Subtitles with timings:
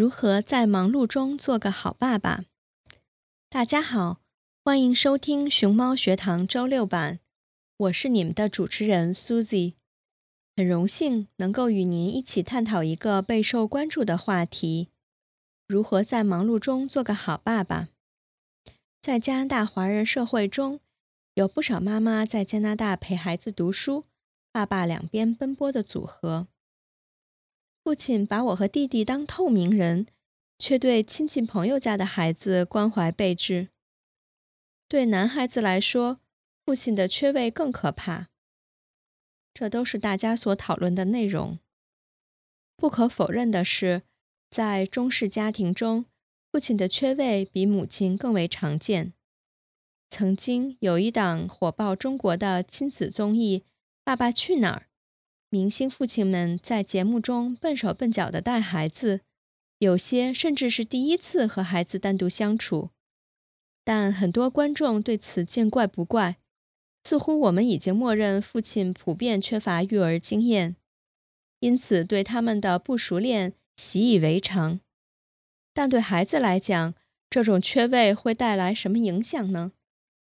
[0.00, 2.46] 如何在忙碌中做个好爸爸？
[3.50, 4.16] 大家好，
[4.64, 7.20] 欢迎收听熊猫学堂周六版，
[7.76, 9.74] 我是你们的主持人 Susie，
[10.56, 14.88] 很荣幸能够与您一起探讨一个备受关注的话题：
[15.68, 17.90] 如何在忙碌中做个好爸爸。
[19.02, 20.80] 在加拿大华人社会中，
[21.34, 24.04] 有不少妈妈在加拿大陪孩子读书，
[24.50, 26.46] 爸爸两边奔波的组合。
[27.90, 30.06] 父亲把我和弟弟当透明人，
[30.60, 33.70] 却对亲戚朋友家的孩子关怀备至。
[34.86, 36.20] 对男孩子来说，
[36.64, 38.28] 父亲的缺位更可怕。
[39.52, 41.58] 这都是大家所讨论的内容。
[42.76, 44.02] 不可否认的是，
[44.48, 46.06] 在中式家庭中，
[46.52, 49.14] 父亲的缺位比母亲更为常见。
[50.08, 53.58] 曾经有一档火爆中国的亲子综艺
[54.04, 54.86] 《爸爸去哪儿》。
[55.52, 59.22] 明星父亲们在节目中笨手笨脚地带孩子，
[59.80, 62.90] 有些甚至是第一次和孩子单独相处。
[63.82, 66.36] 但很多观众对此见怪不怪，
[67.02, 70.76] 似乎我们已经默认父亲普遍缺乏育儿经验，
[71.58, 74.78] 因此对他们的不熟练习以为常。
[75.74, 76.94] 但对孩子来讲，
[77.28, 79.72] 这种缺位会带来什么影响呢？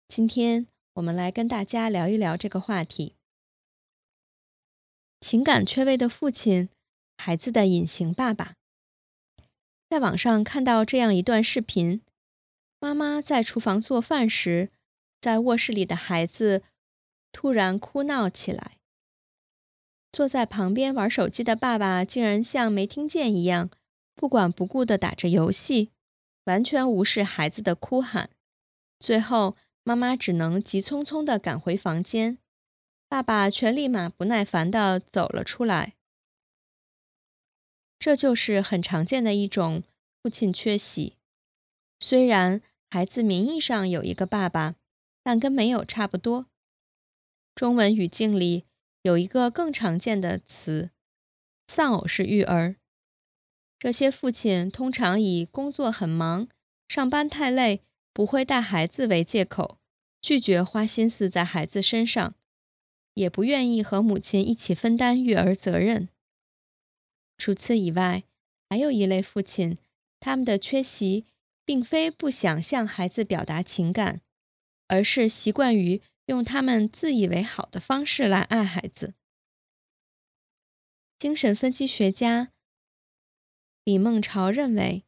[0.09, 3.15] 今天我们来跟大家聊一聊这个话题。
[5.23, 6.69] 情感缺位的父亲，
[7.17, 8.55] 孩子的隐形爸爸。
[9.89, 12.03] 在网上看到这样一段视频：
[12.81, 14.71] 妈妈在厨房做饭时，
[15.21, 16.65] 在卧室里的孩子
[17.31, 18.79] 突然哭闹起来。
[20.11, 23.71] 坐在旁边玩手机的爸爸竟然像没听见一样，
[24.17, 25.93] 不管不顾地打着游戏，
[26.47, 28.29] 完全无视孩子的哭喊。
[28.99, 32.39] 最后，妈妈只能急匆匆地赶回房间。
[33.13, 35.93] 爸爸却立马不耐烦地走了出来。
[37.99, 39.83] 这就是很常见的一种
[40.23, 41.19] 父亲缺席。
[42.01, 44.77] 虽然孩子名义上有一个爸爸，
[45.23, 46.47] 但跟没有差不多。
[47.55, 48.65] 中文语境里
[49.03, 50.89] 有一个更常见的词——
[51.69, 52.77] 丧偶式育儿。
[53.79, 56.49] 这些父亲通常以工作很忙、
[56.89, 57.83] 上班太累、
[58.15, 59.77] 不会带孩子为借口，
[60.23, 62.35] 拒绝花心思在孩子身上。
[63.15, 66.09] 也不愿意和母亲一起分担育儿责任。
[67.39, 68.25] 除此以外，
[68.69, 69.77] 还有一类父亲，
[70.21, 71.27] 他们的缺席
[71.65, 74.21] 并非不想向孩子表达情感，
[74.89, 79.15] 而是习惯于用他们自以为好的方式来爱孩子。
[81.19, 82.53] 精神分析学家
[83.85, 85.05] 李梦潮认为，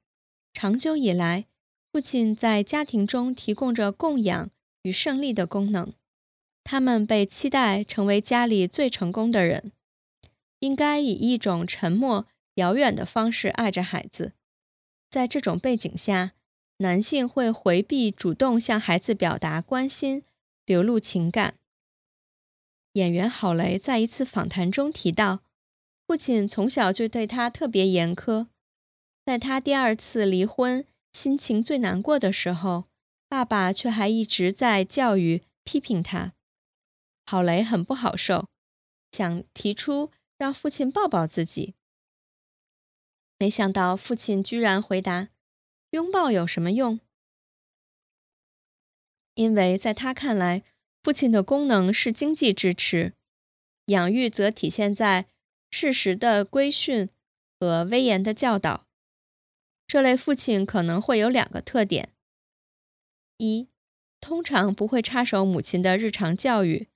[0.52, 1.46] 长久以来，
[1.90, 4.50] 父亲在家庭中提供着供养
[4.82, 5.94] 与胜利的功能。
[6.64, 9.70] 他们被期待成为家里最成功的人，
[10.60, 14.32] 应该以一种沉默遥远的方式爱着孩子。
[15.10, 16.32] 在这种背景下，
[16.78, 20.24] 男性会回避主动向孩子表达关心、
[20.64, 21.54] 流露情感。
[22.94, 25.40] 演员郝雷在一次访谈中提到，
[26.06, 28.46] 父亲从小就对他特别严苛，
[29.26, 32.84] 在他第二次离婚、心情最难过的时候，
[33.28, 36.33] 爸爸却还一直在教育、批评他。
[37.26, 38.48] 郝雷很不好受，
[39.12, 41.74] 想提出让父亲抱抱自己。
[43.38, 45.28] 没想到父亲居然回答
[45.90, 47.00] ：“拥抱有什么用？”
[49.34, 50.62] 因为在他看来，
[51.02, 53.14] 父亲的功能是经济支持，
[53.86, 55.26] 养育则体现在
[55.70, 57.08] 适时的规训
[57.58, 58.86] 和威严的教导。
[59.86, 62.14] 这类父亲可能会有两个特点：
[63.38, 63.68] 一，
[64.20, 66.88] 通常不会插手母亲的日常教育，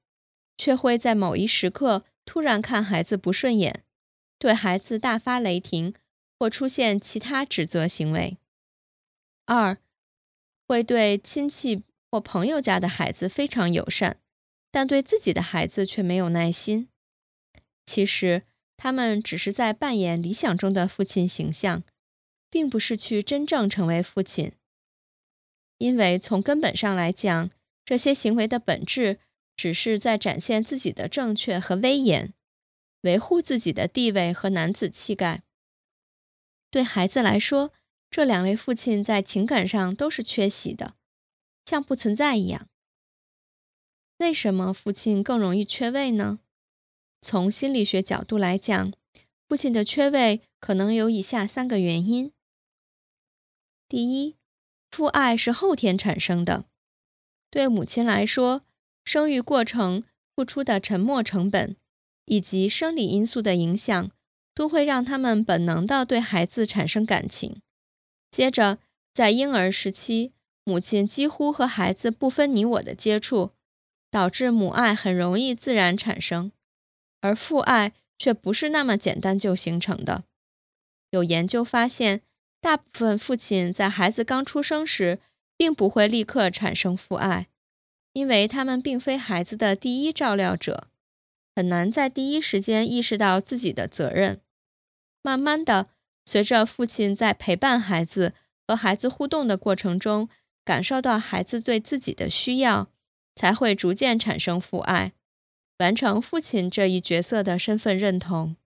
[0.59, 3.83] 却会在某一时刻突然看孩子不顺眼，
[4.39, 5.95] 对孩子大发雷霆。
[6.41, 8.39] 或出现其他指责行为。
[9.47, 9.79] 二，
[10.69, 11.83] 会对亲戚
[12.13, 14.21] 或朋友家的孩子非常友善，
[14.71, 16.89] 但对自己的孩子却没有耐心。
[17.85, 18.45] 其实，
[18.77, 21.83] 他们只是在扮演理想中的父亲形象，
[22.49, 24.53] 并不是去真正成为父亲。
[25.79, 27.51] 因为从根本上来讲，
[27.85, 29.19] 这些行为的本质
[29.59, 32.33] 只是在展现自己的正确和威严，
[33.01, 35.43] 维护自己的地位和男子气概。
[36.71, 37.73] 对孩子来说，
[38.09, 40.95] 这两位父亲在情感上都是缺席的，
[41.65, 42.69] 像不存在一样。
[44.19, 46.39] 为什么父亲更容易缺位呢？
[47.21, 48.93] 从心理学角度来讲，
[49.49, 52.33] 父亲的缺位可能有以下三个原因：
[53.89, 54.37] 第一，
[54.89, 56.67] 父爱是后天产生的，
[57.51, 58.65] 对母亲来说，
[59.11, 60.05] 生育过程
[60.37, 61.75] 付出的沉没成本
[62.27, 64.11] 以及生理因素的影响。
[64.59, 67.63] 都会让他们本能的对孩子产生感情。
[68.29, 68.79] 接着，
[69.15, 70.33] 在婴儿时期，
[70.65, 73.53] 母亲几乎和孩子不分你我的接触，
[74.11, 76.51] 导致母爱很容易自然产生，
[77.21, 80.25] 而父爱却不是那么简单就形成的。
[81.11, 82.23] 有研究发现，
[82.61, 85.21] 大部分父亲在孩子刚出生时，
[85.57, 87.47] 并不会立刻产生父爱，
[88.19, 90.88] 因为他们并非孩子的第一照料者，
[91.55, 94.41] 很难在第一时间意识到自己的责任。
[95.23, 95.91] 慢慢的，
[96.25, 98.35] 随着父亲在陪伴孩子
[98.67, 100.29] 和孩子互动的过程中，
[100.65, 102.91] 感受到孩子对自己的需要，
[103.37, 105.12] 才会逐渐产生父爱，
[105.79, 108.56] 完成父亲这一角色的身份认同。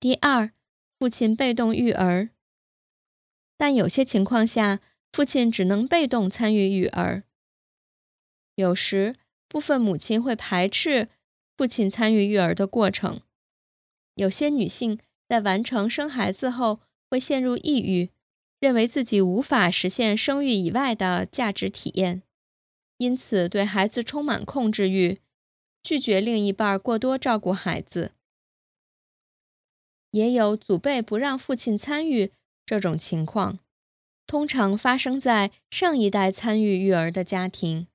[0.00, 0.50] 第二，
[0.98, 2.30] 父亲被动育儿，
[3.56, 4.80] 但有些情况下，
[5.12, 7.22] 父亲只能被动参与育儿。
[8.56, 9.16] 有时，
[9.48, 11.08] 部分母亲会排斥
[11.56, 13.20] 父亲参与育儿的过程。
[14.14, 14.98] 有些女性
[15.28, 16.80] 在完成生孩子后
[17.10, 18.10] 会陷入抑郁，
[18.60, 22.22] 认为自己无法实现生育以外的价值体验，
[22.98, 25.18] 因此对孩子充满控制欲，
[25.82, 28.12] 拒绝另一半过多照顾孩子。
[30.12, 32.30] 也有祖辈不让父亲参与
[32.64, 33.58] 这种情况，
[34.28, 37.88] 通常发生在上一代参与育儿的家庭，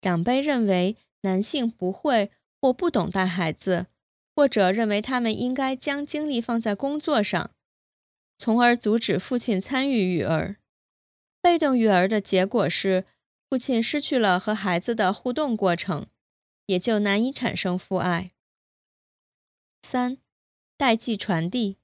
[0.00, 2.30] 长辈认为男性不会
[2.60, 3.86] 或不懂带孩子。
[4.36, 7.50] 或者认为他们应该将精力放在工作上，
[8.38, 10.56] 从而阻止父亲参与育儿。
[11.42, 13.04] 被动育儿的结果是，
[13.50, 16.06] 父亲失去了和孩子的互动过程，
[16.66, 18.30] 也就难以产生父爱。
[19.82, 20.16] 三、
[20.78, 21.76] 代际传递。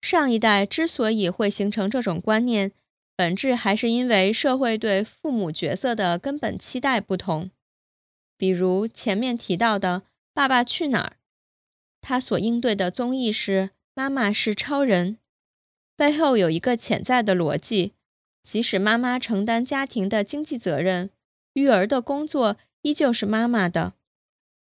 [0.00, 2.72] 上一代之所以会形成这种观念，
[3.16, 7.50] 本质还是因为社会对父母角色的根本期待不同。
[8.36, 10.00] 比如前面提到的
[10.34, 11.12] 《爸爸去哪儿》。
[12.02, 15.18] 他所应对的综艺是“妈妈是超人”，
[15.96, 17.94] 背后有一个潜在的逻辑：
[18.42, 21.10] 即使妈妈承担家庭的经济责任，
[21.54, 23.94] 育儿的工作依旧是妈妈的。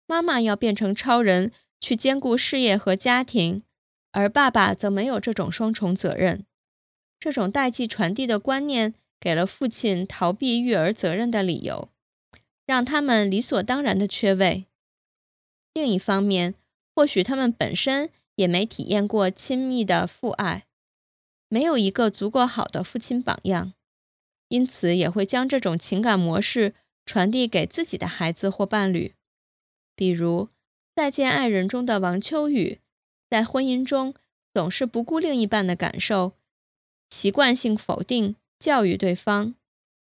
[0.06, 3.64] 妈妈要变成超人去兼顾事业和家庭，
[4.12, 6.46] 而爸爸则没有这种双重责任。
[7.18, 11.88] 这种代际传递的观念给了父亲逃避育儿责任的理由，
[12.64, 14.66] 让他们理所当然的缺位。
[15.74, 16.54] 另一方面，
[16.94, 20.66] 或许他们本身也没体验过亲密的父爱，
[21.48, 23.72] 没有一个足够好的父亲榜样，
[24.48, 29.14] 因此也会将这种情感模式传递给自己的孩子或伴侣。
[29.94, 30.44] 比如
[30.94, 32.80] 《再见爱人》中的王秋雨，
[33.28, 34.14] 在婚姻中
[34.52, 36.32] 总是不顾另一半的感受，
[37.10, 39.54] 习惯性否定教育对方。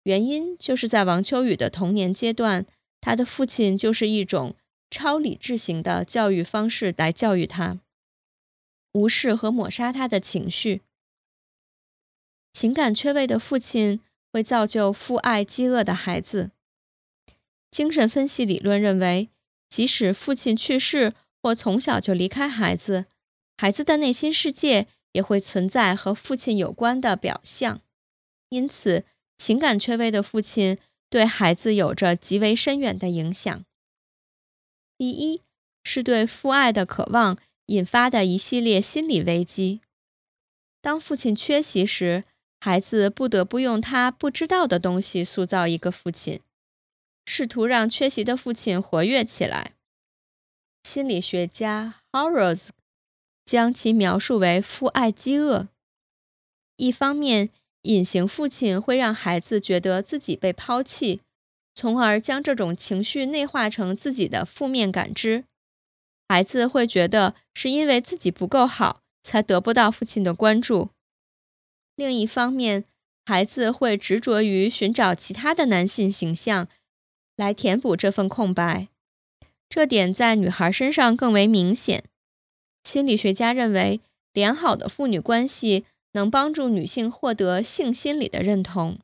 [0.04, 2.66] 原因就是在王秋雨的童年阶段，
[3.00, 4.56] 他的父亲就是一种。
[4.94, 7.80] 超理智型的教育方式来教育他。
[8.92, 10.82] 无视和抹杀他的情绪。
[12.52, 14.02] 情感缺位的父亲
[14.34, 16.52] 会造就父爱饥饿的孩子。
[17.72, 19.30] 精神分析理论认为，
[19.70, 23.06] 即使父亲去世或从小就离开孩子，
[23.58, 27.82] 孩子的内心世界也会存在和父亲有关的表象。
[28.50, 29.06] 因此，
[29.38, 30.78] 情感缺位的父亲
[31.10, 33.64] 对孩子有着极为深远的影响。
[34.98, 35.42] 第一，
[35.84, 37.38] 是对父爱的渴望
[37.68, 39.82] 引发的一系列心理危机。
[40.82, 42.24] 当父亲缺席时，
[42.60, 46.42] 孩子不得不用他不知道的东西塑造一个父亲，
[47.26, 49.74] 试图让缺席的父亲活跃起来。
[50.84, 52.70] 心理学家 Howells
[53.44, 55.68] 将其描述为父爱饥饿。
[56.78, 57.50] 一方面，
[57.84, 61.22] 隐形父亲会让孩子觉得自己被抛弃，
[61.76, 65.46] 从而将这种情绪内化成自己的负面感知。
[66.28, 70.90] 孩子会觉得是因为自己不够好，才得不到父亲的关注。
[71.96, 72.86] 另一方面，
[73.26, 76.68] 孩子会执着于寻找其他的男性形象
[77.36, 78.88] 来填补这份空白，
[79.70, 82.06] 这点在女孩身上更为明显。
[82.84, 84.02] 心理学家认为，
[84.34, 89.00] 良好的父女关系能帮助女性获得性心理的认同。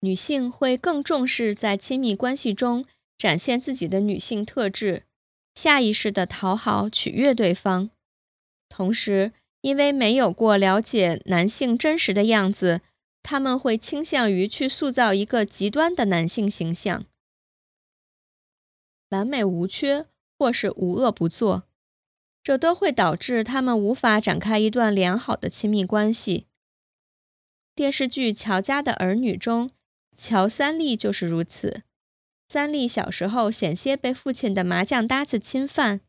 [0.00, 2.84] 女性会更重视在亲密关系中
[3.16, 5.04] 展现自己的女性特质，
[5.54, 7.90] 下意识的讨好、取悦对方，
[8.68, 9.32] 同时。
[9.62, 12.82] 因为没有过了解男性真实的样子，
[13.20, 17.04] 他们会倾向于去塑造一个极端的男性形象，
[19.08, 20.06] 完美无缺
[20.38, 21.64] 或是无恶不作，
[22.42, 26.46] 这都会导致他们无法展开一段良好的亲密关系。
[27.74, 29.70] 电视剧《乔家的儿女》中，
[30.16, 31.82] 乔三立就是如此。
[32.48, 36.00] 三立小时候险些被父亲的麻将搭子侵犯，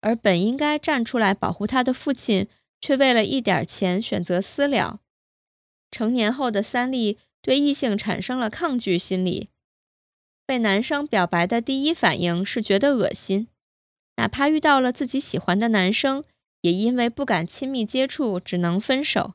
[0.00, 2.48] 而本应该站出来保护他的父亲。
[2.80, 5.00] 却为了一点钱选择私了。
[5.90, 9.48] 成年后的三立对异性产生了抗拒心理，
[10.46, 13.48] 被男生表白的第一反应是觉得恶心，
[14.18, 16.24] 哪怕遇到了自己喜欢的男生，
[16.62, 19.34] 也因为不敢亲密接触，只能分手。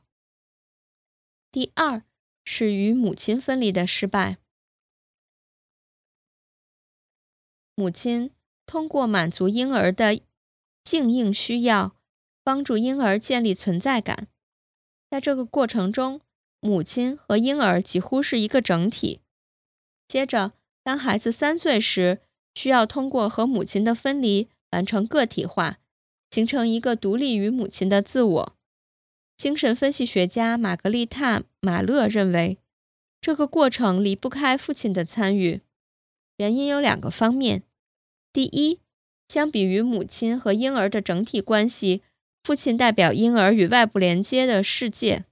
[1.50, 2.02] 第二
[2.44, 4.36] 是与母亲分离的失败，
[7.74, 8.30] 母亲
[8.66, 10.20] 通过满足婴儿的
[10.84, 11.96] 静应需要。
[12.46, 14.28] 帮助婴儿建立存在感，
[15.08, 16.20] 在这个过程中，
[16.60, 19.22] 母亲和婴儿几乎是一个整体。
[20.06, 22.20] 接着，当孩子三岁时，
[22.54, 25.78] 需要通过和母亲的分离完成个体化，
[26.30, 28.56] 形成一个独立于母亲的自我。
[29.36, 32.58] 精神分析学家玛格丽塔·马勒认为，
[33.20, 35.60] 这个过程离不开父亲的参与。
[36.38, 37.62] 原因有两个方面：
[38.32, 38.80] 第一，
[39.28, 42.02] 相比于母亲和婴儿的整体关系。
[42.42, 45.24] 父亲代表婴儿与外部连接的世界，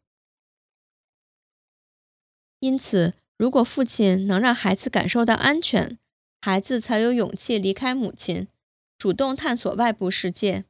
[2.60, 5.98] 因此，如果父亲能让孩子感受到安全，
[6.40, 8.48] 孩子才有勇气离开母亲，
[9.02, 10.64] 主动探索外部世界。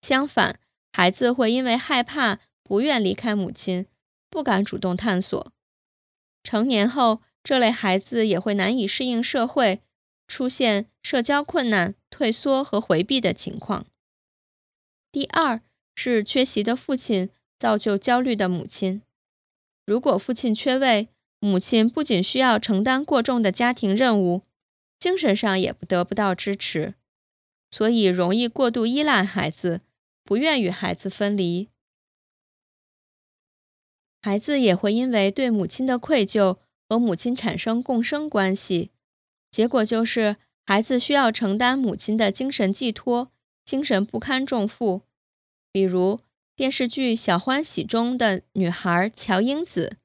[0.00, 0.60] 相反，
[0.92, 3.88] 孩子会因为害怕，不愿离开母亲，
[4.30, 5.52] 不敢主动探索。
[6.44, 9.80] 成年后，这类孩子也会难以适应社会，
[10.28, 13.86] 出现社交困难、退缩和回避的情况。
[15.10, 15.60] 第二
[15.96, 19.02] 是缺席的父亲造就焦虑的母亲。
[19.84, 21.08] 如果父亲缺位，
[21.40, 24.42] 母亲不仅需要承担过重的家庭任务，
[25.00, 26.94] 精神上也得不到支持，
[27.76, 29.82] 所以容易过度依赖孩子，
[30.24, 31.68] 不愿与孩子分离。
[34.22, 36.56] 孩子也会因为对母亲的愧疚
[36.88, 38.92] 和母亲产生共生关系，
[39.50, 43.30] 结果就是孩子需要承担母亲的精神寄托，
[43.62, 45.02] 精神不堪重负。
[45.70, 46.20] 比如
[46.54, 49.98] 电视剧《小欢喜》中的女孩乔英子，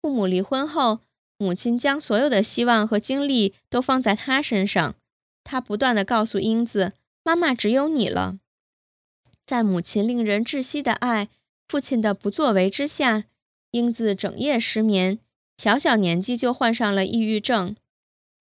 [0.00, 1.00] 父母离婚后，
[1.36, 4.94] 母亲将所有的希望和精力都放在她身上。
[5.52, 8.38] 他不断的告诉英子：“妈妈只有你了。”
[9.44, 11.28] 在母亲令人窒息的爱、
[11.68, 13.24] 父亲的不作为之下，
[13.72, 15.18] 英子整夜失眠，
[15.58, 17.76] 小小年纪就患上了抑郁症。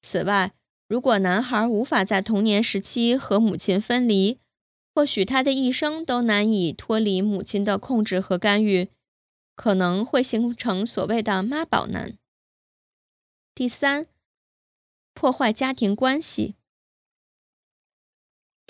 [0.01, 0.53] 此外，
[0.87, 4.39] 如果男孩无法在童年时期和母亲分离，
[4.95, 8.89] 或许他的一生都难以脱离母亲的控制和干预，
[9.57, 12.17] 可能会形成所谓的妈宝男。
[13.53, 14.07] 第三，
[15.13, 16.55] 破坏家庭关系，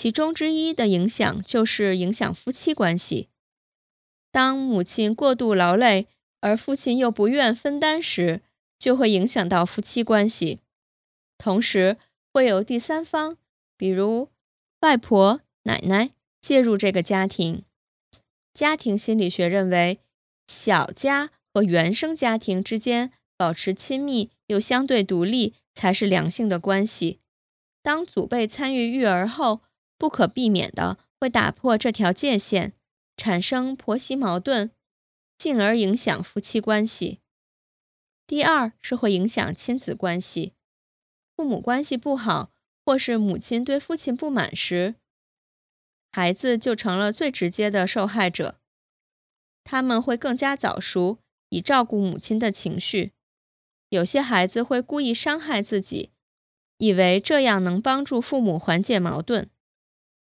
[0.01, 3.29] 其中之一的影响就是影响夫妻关系。
[4.33, 6.07] 当母亲过度劳累，
[6.41, 8.41] 而父亲又不愿分担时，
[8.79, 10.61] 就会影响到夫妻关系。
[11.37, 11.99] 同时，
[12.33, 13.37] 会有第三方，
[13.77, 14.31] 比如
[14.81, 15.43] 外婆。
[15.65, 16.09] 奶奶、
[16.41, 17.63] 介入这个家庭。
[18.55, 19.99] 家庭心理学认为，
[20.47, 27.19] 小家和原生家庭之间保持亲密又相对独立才是良性的关系。
[27.83, 29.61] 当祖辈参与育儿后，
[30.01, 32.73] 不可避免的会打破这条界限，
[33.19, 34.71] 产生婆媳矛盾，
[35.37, 37.21] 进而影响夫妻关系。
[38.27, 40.55] 第二是会影响亲子关系，
[41.37, 42.51] 父母关系不好，
[42.83, 44.95] 或是母亲对父亲不满时，
[46.11, 48.59] 孩子就成了最直接的受害者。
[49.63, 51.19] 他们会更加早熟，
[51.51, 53.13] 以照顾母亲的情绪。
[53.91, 56.13] 有些孩子会故意伤害自己，
[56.79, 59.51] 以为这样能帮助父母缓解矛盾。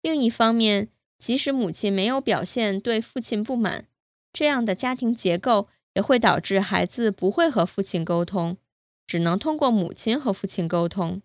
[0.02, 3.88] 另一方面，即使母亲没有表现对父亲不满，
[4.34, 8.58] 这样的家庭结构也会导致孩子不会和父亲沟通，
[9.06, 11.22] 只能通过母亲和父亲沟通。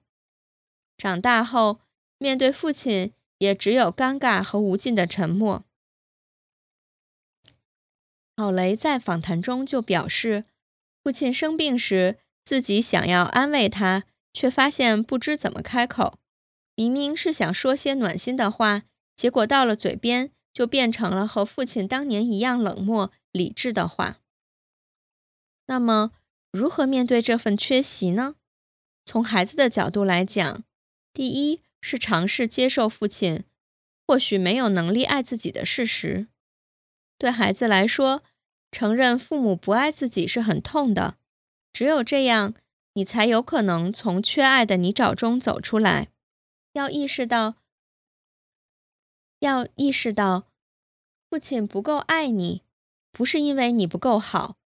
[0.98, 1.80] 长大后，
[2.18, 5.64] 面对父亲也只有尴尬和无尽的沉默。
[8.36, 10.44] 郝雷在访谈中就表示，
[11.02, 14.04] 父亲生病时，自己想要安慰他，
[14.34, 16.18] 却发现不知怎么开口。
[16.76, 18.84] 明明是想说些暖心的话，
[19.16, 24.18] 结果到了嘴边就变成了和父亲当年一样冷漠理智的话。
[25.66, 26.12] 那么，
[26.52, 28.36] 如何面对这份缺席呢？
[29.04, 30.62] 从孩子的角度来讲，
[31.12, 33.44] 第一是尝试接受父亲
[34.06, 36.28] 或许没有能力爱自己的事实。
[37.16, 38.22] 对孩子来说，
[38.70, 41.16] 承认父母不爱自己是很痛的。
[41.72, 42.54] 只有这样，
[42.92, 46.08] 你才有可能从缺爱的泥沼中走出来。
[46.76, 47.54] 要意识到，
[49.38, 50.52] 要意识到，
[51.30, 52.64] 父亲不够爱你，
[53.12, 54.58] 不是因为你不够好，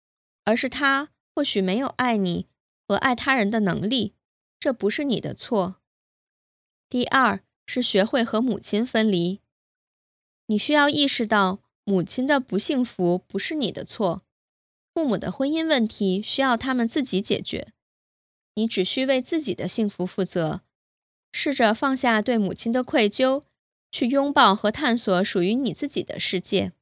[0.44, 2.48] 而是他或许没有爱你
[2.88, 4.16] 和爱他人的能力，
[4.60, 5.76] 这不是你的错。
[6.90, 9.42] 第二是学会和母亲分离，
[10.48, 14.24] 你需要意识到，母亲的不幸福不是你的错，
[14.96, 17.72] 父母的婚姻问题需要他们自己解决，
[18.56, 20.64] 你只需为自己的幸福负责。
[21.32, 23.44] 试着放下对母亲的愧疚，
[23.92, 26.74] 去拥抱和探索属于你自己的世界。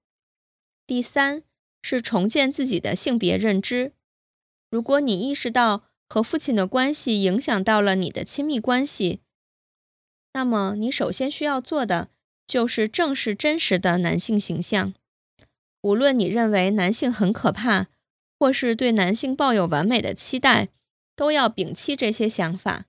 [0.86, 1.44] 第三
[1.82, 3.94] 是重建自己的性别认知。
[4.70, 9.22] 如果你意识到和父亲的关系影响到了你的亲密关系，
[10.34, 12.10] 那么你首先需要做的
[12.46, 14.94] 就是正视真实的男性形象。
[15.82, 17.88] 无论你认为男性很可怕，
[18.40, 20.70] 或是对男性抱有完美的期待，
[21.16, 22.86] 都要摒弃这些想法。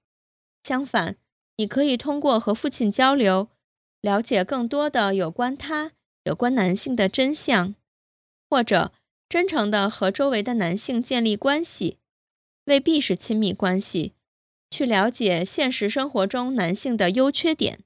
[0.62, 1.16] 相反，
[1.58, 3.48] 你可以通过和父亲交流，
[4.00, 5.92] 了解更多的有关他、
[6.22, 7.74] 有关男性的真相，
[8.48, 8.92] 或者
[9.28, 11.98] 真诚的和周围的男性建立关系，
[12.66, 14.14] 未必是亲密关系，
[14.70, 17.80] 去了解现实生活中男性的优缺点。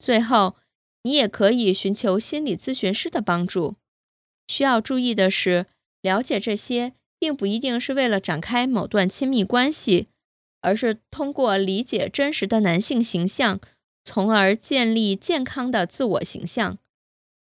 [0.00, 0.56] 最后，
[1.04, 3.76] 你也可以寻求心理咨询师的帮助。
[4.48, 5.66] 需要注意的是，
[6.02, 10.08] 了解这些并不一定是为了展开某段亲密关系。
[10.60, 13.60] 而是通过理解真实的男性形象，
[14.04, 16.78] 从而建立健康的自我形象，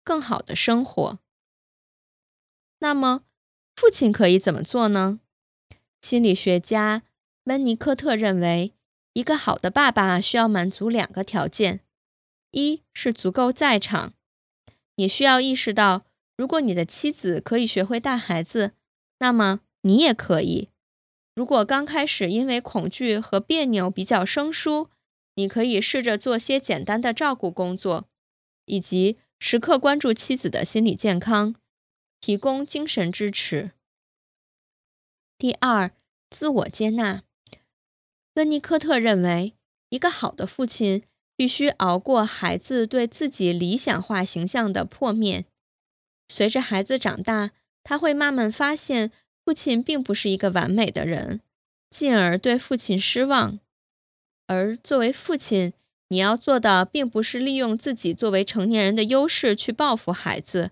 [0.04, 1.20] 更好的生活。
[2.80, 3.24] 那么，
[3.76, 5.20] 父亲可以怎么做呢？
[6.02, 7.04] 心理学家
[7.46, 8.74] 温尼科特认为，
[9.14, 11.82] 一个好的爸爸需要满足两个条件：
[12.52, 14.14] 一是足够在场。
[14.96, 18.74] 你需要意识到，如果你的妻子可以学会带孩子，
[19.20, 20.70] 那么你也可以。
[21.38, 24.90] 如果刚开始因为恐惧和别扭比较生疏，
[25.36, 28.10] 你可以试着做些简单的照顾工作，
[28.66, 31.54] 以及时刻关注妻子的心理健康，
[32.20, 33.70] 提供精神支持。
[35.38, 35.92] 第二，
[36.32, 37.22] 自我接纳。
[38.34, 39.54] 温尼科特认为，
[39.90, 41.04] 一个好的父亲
[41.36, 45.46] 必须熬过孩子对自己理想化形象的破灭。
[46.28, 47.52] 随着孩子长大，
[47.84, 49.12] 他会慢慢发现。
[49.48, 51.40] 父亲并不是一个完美的人，
[51.90, 53.62] 进而对父亲失望。
[54.46, 55.72] 而作为父亲，
[56.10, 60.72] 你要做的并不是利用自己作为成年人的优势去报复孩子，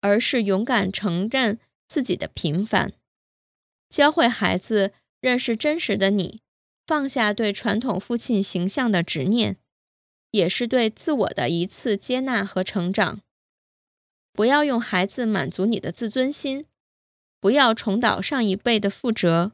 [0.00, 2.92] 而是勇敢承认自己的平凡，
[3.88, 6.40] 教会孩子认识真实的你，
[6.84, 9.58] 放下对传统父亲形象的执念，
[10.32, 13.20] 也是对自我的一次接纳和成长。
[14.32, 16.64] 不要用孩子满足你的自尊心。
[17.42, 19.50] 不要重蹈上一辈的覆辙。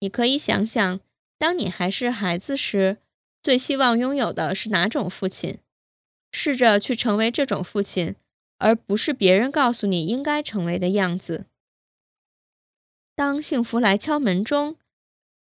[0.00, 1.00] 你可以想想，
[1.38, 2.96] 当你还是孩子时，
[3.40, 5.60] 最希望拥有的是哪种父亲？
[6.32, 8.16] 试着去成为这种父亲，
[8.58, 11.46] 而不是别人告诉你应该成为的样子。
[13.14, 14.76] 当幸福来敲门中，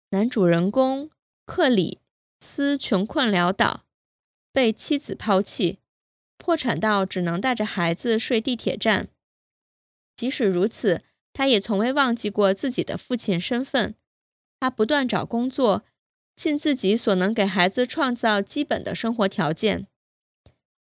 [0.10, 1.12] 男主人公
[1.46, 2.00] 克里
[2.40, 3.86] 斯穷困潦倒，
[4.52, 5.78] 被妻子抛弃，
[6.40, 9.10] 破产到只能带着孩子睡地铁站。
[10.16, 13.96] 即使如此，他也从未忘记过自己的父亲身份。
[14.60, 15.84] 他不断找工作，
[16.36, 19.88] 尽自己所能给孩子创造基本的生活条件。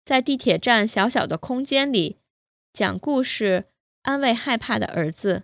[0.03, 2.17] 在地铁站小小的空间里，
[2.73, 3.65] 讲故事，
[4.03, 5.43] 安慰害怕的儿子。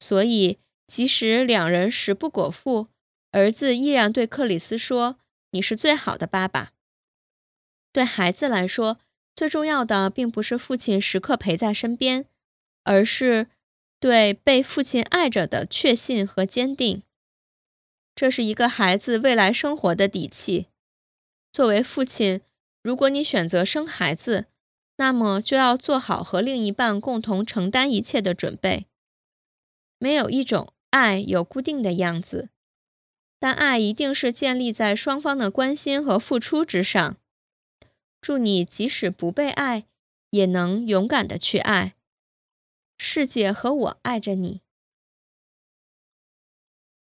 [0.00, 2.88] 所以，即使两人食不果腹，
[3.30, 5.18] 儿子依然对克里斯说
[5.52, 6.72] ：“你是最好的爸爸。”
[7.92, 8.98] 对孩子来说，
[9.34, 12.26] 最重要的并不是父亲时刻陪在身边，
[12.82, 13.48] 而是
[13.98, 17.02] 对被父亲爱着的确信和坚定。
[18.14, 20.66] 这是一个孩子未来生活的底气。
[21.52, 22.40] 作为父亲，
[22.82, 24.46] 如果你选择生孩子，
[24.96, 28.86] 那么就要做好和另一半共同承担一切的准备。
[29.98, 32.50] 没有一种爱有固定的样子，
[33.40, 37.16] 但爱一定是建立在双方的关心和付出之上。
[38.20, 39.86] 祝你即使不被爱，
[40.30, 41.93] 也能勇敢的去爱。
[42.96, 44.62] 世界和我爱着你。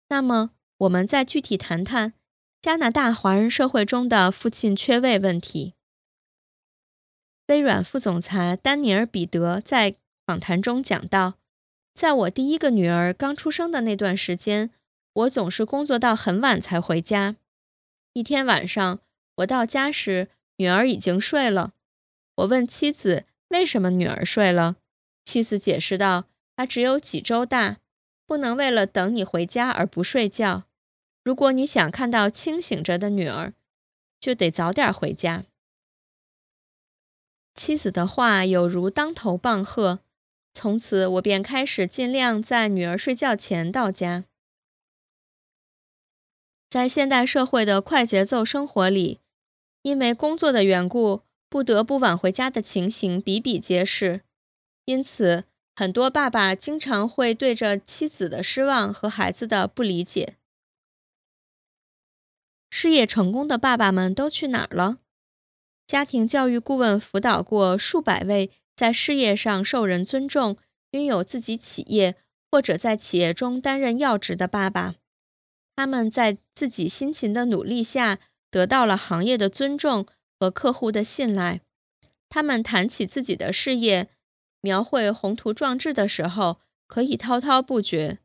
[0.09, 0.52] 那么。
[0.83, 2.14] 我们再具体谈谈
[2.61, 5.74] 加拿大华人社会中的父亲缺位问题。
[7.46, 9.94] 微软副总裁丹尼尔·彼得在
[10.26, 11.35] 访谈中讲到
[11.94, 14.72] ：“在我第一个女儿刚出生的那段时间，
[15.12, 17.37] 我总是工作到很晚才回家。
[18.12, 18.98] 一天晚上，
[19.37, 21.74] 我到家时，女儿已经睡了。
[22.35, 24.78] 我问妻子为什么女儿睡了，
[25.24, 27.78] 妻子解释道：‘她只有几周大，
[28.26, 30.64] 不能为了等你回家而不睡觉。’”
[31.24, 33.54] 如果你想看到清醒着的女儿，
[34.18, 35.44] 就得早点回家。
[37.54, 40.00] 妻子的话有如当头棒喝，
[40.52, 44.24] 从此我便开始尽量在女儿睡觉前到家。
[46.68, 49.20] 在现代社会的快节奏生活里，
[49.82, 54.22] 因为工作的缘故，不得不晚回家的情形比比皆是，
[54.84, 60.36] 因此很多爸爸经常会对着妻子的失望和孩子的不理解。
[62.68, 64.98] 事业成功的爸爸们都去哪儿了？
[65.86, 70.56] 家庭教育顾问辅导过数百位在事业上受人尊重、
[70.92, 72.16] 拥有自己企业
[72.50, 74.94] 或者在企业中担任要职的爸爸，
[75.76, 78.18] 他们在自己辛勤的努力下
[78.50, 80.06] 得到了行业的尊重
[80.40, 81.60] 和客户的信赖。
[82.30, 84.08] 他们谈起自己的事业，
[84.62, 88.18] 描绘宏图壮志的时候可以滔滔不绝，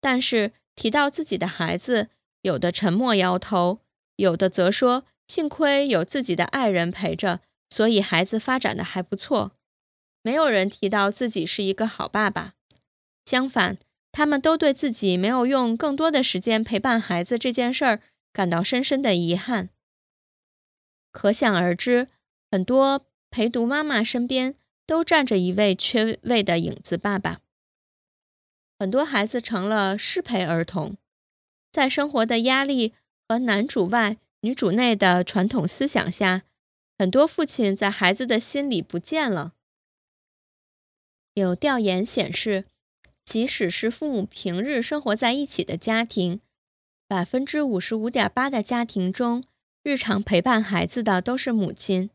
[0.00, 2.08] 但是提到自己的孩子，
[2.40, 3.80] 有的沉默摇头。
[4.16, 9.52] 有的则说：“幸亏有自己的爱人陪着，所以孩子发展的还不错。”
[10.22, 12.54] 没有人提到自己是一个好爸爸。
[13.24, 13.78] 相反，
[14.12, 18.00] 他们都对自己没有用更多的时间陪伴孩子这件事儿
[18.32, 19.70] 感到深深的遗憾。
[21.10, 22.08] 可想而知，
[22.50, 24.54] 很多陪读妈妈身边
[24.90, 27.38] 都站着一位缺位的影子爸爸。
[28.76, 30.96] 很多孩子成了失陪儿童，
[31.70, 32.94] 在生活的压力。
[33.28, 36.42] 和男主外女主内的传统思想下，
[36.98, 39.52] 很多父亲在孩子的心里不见了。
[41.34, 42.64] 有调研显示，
[43.24, 46.40] 即使是父母平日生活在一起的家庭，
[47.06, 49.44] 百分之五十五点八的家庭中，
[49.84, 52.10] 日常陪伴孩子的都是母亲，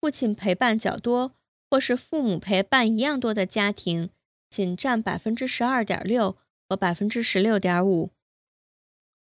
[0.00, 1.34] 父亲陪伴较多，
[1.70, 4.10] 或是父母陪伴一样多的家庭，
[4.48, 6.36] 仅占百分之十二点六
[6.68, 8.10] 和百分之十六点五。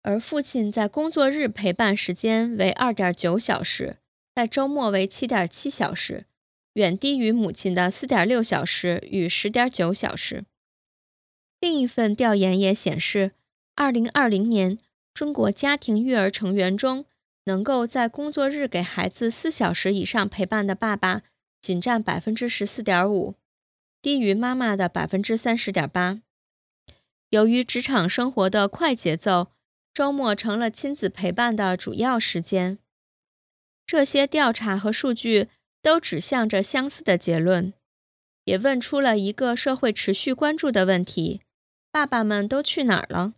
[0.04, 3.98] 而父亲在工作日陪伴时间为二点九小时，
[4.34, 6.26] 在周末为七点七小时，
[6.74, 10.46] 远低于母亲的四点六小时与十点九小时。
[11.60, 13.32] 另一份调研也显示，
[13.76, 14.78] 二零二零年
[15.14, 17.06] 中国家庭育儿成员中，
[17.46, 21.24] 能够在工作日给孩子四小时以上陪伴的爸爸，
[21.68, 23.36] 仅占百分之十四点五，
[24.02, 26.22] 低于妈妈的百分之三十点八。
[27.32, 29.52] 由于职场生活的快节奏。
[29.94, 32.78] 周末成了亲子陪伴的主要时间。
[33.84, 35.48] 这些调查和数据
[35.82, 37.74] 都指向着相似的结论，
[38.44, 41.42] 也问出了一个社会持续关注的问题：
[41.92, 43.34] 爸爸们都去哪儿了？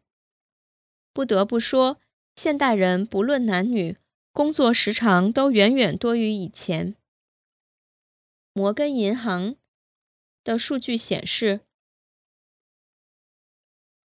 [1.14, 2.02] 不得不说，
[2.36, 3.96] 现代人不论男女，
[4.34, 6.96] 工作时长都远远多于以前。
[8.60, 9.56] 摩根银行
[10.44, 11.62] 的数据显示，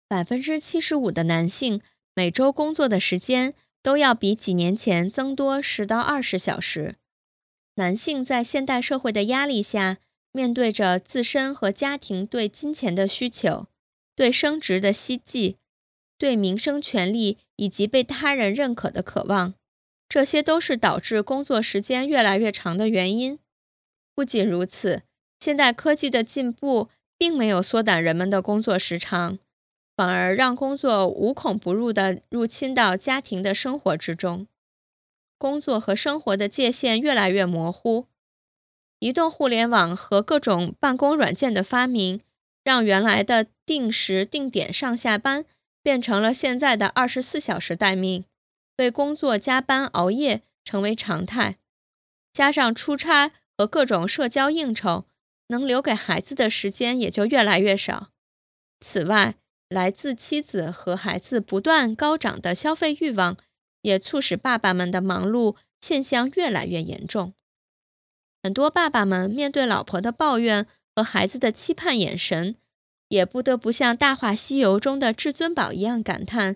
[0.07, 1.79] 百分之七十五的男性。
[2.15, 6.95] 每周工作的时间都要比几年前增多十到二十小时。
[7.75, 9.99] 男性在现代社会的压力下，
[10.31, 13.67] 面对着自身和家庭对金钱的需求、
[14.15, 15.57] 对升职的希冀、
[16.17, 19.53] 对民生权利以及被他人认可的渴望，
[20.09, 23.37] 这些都是导致工作时间越来越长的原因。
[24.19, 25.03] 不仅如此，
[25.39, 29.39] 现代科技的进步并没有缩短人们的工作时长，
[29.95, 34.45] 反而让工作无孔不入地入侵到家庭的生活之中，
[35.37, 38.07] 工作和生活的界限越来越模糊。
[38.99, 42.19] 移动互联网和各种办公软件的发明，
[42.61, 45.45] 让原来的定时定点上下班
[45.81, 48.25] 变成了现在的二十四小时待命，
[48.79, 51.55] 为工作加班熬夜成为常态。
[52.33, 55.03] 加上出差和各种社交应酬，
[55.47, 58.11] 能留给孩子的时间也就越来越少。
[58.79, 59.35] 此外，
[59.67, 63.35] 来自妻子和孩子不断高涨的消费欲望，
[63.81, 67.33] 也促使爸爸们的忙碌现象越来越严重。
[68.41, 72.55] 很多爸爸们面对老婆的抱怨和孩子的期盼眼神，
[73.09, 76.55] 也不得不像《大话西游》中的至尊宝一样感叹：“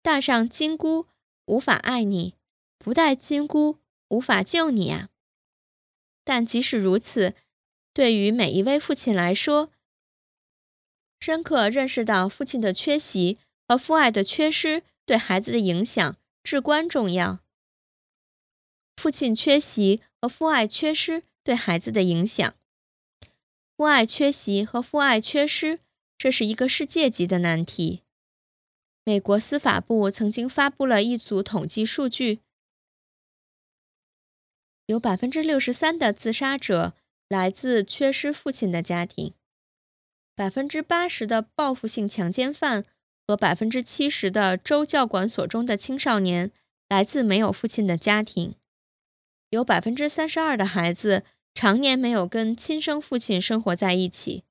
[0.00, 1.08] 戴上金箍，
[1.46, 2.34] 无法爱你；
[2.78, 3.78] 不戴金箍，
[4.10, 5.08] 无法救你啊！”
[6.26, 7.34] 但即使如此，
[7.94, 9.70] 对于每一位父亲来说，
[11.20, 17.38] 深刻认识到父亲的缺席和父爱的缺失对孩子的影响至关重要。
[18.96, 22.54] 父亲缺席和父爱缺失对孩子的影响。
[23.76, 25.78] 父爱缺席和父爱缺失，
[26.18, 28.02] 这是一个世界级的难题。
[29.04, 32.40] 美国司法部曾经发布了一组统计数据：
[34.86, 36.94] 有百分之六十三的自杀者
[37.28, 39.32] 来自缺失父亲的家庭，
[40.36, 42.84] 百分之八十的报复性强奸犯
[43.26, 46.52] 和百分之七十的州教管所中的青少年
[46.88, 48.54] 来自没有父亲的家庭。
[49.50, 54.44] 有百分之三十二的孩子常年没有跟亲生父亲生活在一起。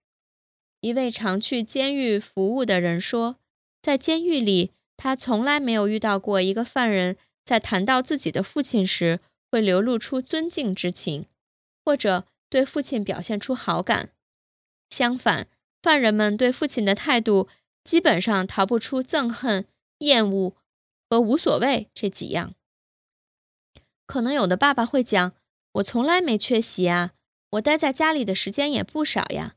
[0.81, 3.37] 一位常去监狱服务的人说，
[3.81, 9.21] 在监狱里，他从来没有遇到过一个犯人在谈到自己的父亲时
[9.55, 11.27] 会流露出尊敬之情，
[11.85, 14.09] 或者对父亲表现出好感。
[14.89, 15.47] 相反，
[15.81, 17.47] 犯人们对父亲的态度
[17.81, 19.65] 基本上逃不出憎恨、
[19.99, 20.57] 厌恶
[21.09, 22.53] 和无所谓这几样。
[24.05, 25.31] 可能有的爸爸会讲
[25.75, 27.13] ：“我从来没缺席啊，
[27.51, 29.55] 我待在家里的时间也不少呀，